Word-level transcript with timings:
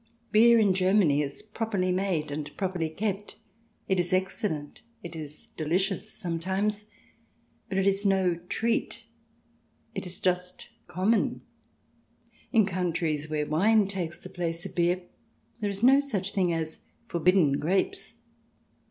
Beer 0.31 0.57
in 0.57 0.73
Germany 0.73 1.21
is 1.21 1.43
properly 1.43 1.91
made 1.91 2.31
and 2.31 2.57
properly 2.57 2.89
kept; 2.89 3.35
it 3.87 3.99
is 3.99 4.11
excellent, 4.11 4.81
it 5.03 5.15
is 5.15 5.49
delicious 5.55 6.11
sometimes. 6.11 6.87
But 7.69 7.77
it 7.77 7.85
is 7.85 8.03
no 8.03 8.33
treat; 8.49 9.05
it 9.93 10.07
is 10.07 10.19
just 10.19 10.69
common. 10.87 11.41
In 12.51 12.65
countries 12.65 13.29
where 13.29 13.45
wine 13.45 13.87
takes 13.87 14.19
the 14.19 14.27
place 14.27 14.65
of 14.65 14.73
beer 14.73 15.03
there 15.59 15.69
is 15.69 15.83
no 15.83 15.99
such 15.99 16.33
thing 16.33 16.51
as 16.51 16.79
forbidden 17.07 17.59
grapes. 17.59 18.21